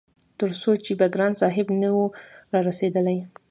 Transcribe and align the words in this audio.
تر 0.39 0.49
څو 0.61 0.71
چې 0.85 0.91
به 0.99 1.07
ګران 1.13 1.33
صاحب 1.41 1.67
نه 1.81 1.89
وو 1.95 2.05
رارسيدلی- 2.53 3.21